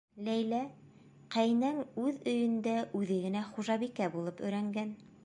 Ләйлә, 0.27 0.59
ҡәйнәң 1.35 1.77
үҙ 2.05 2.25
өйөндә 2.33 2.75
үҙе 3.01 3.21
генә 3.27 3.47
хужабикә 3.51 4.09
булып 4.17 4.43
өйрәнгән. 4.49 4.95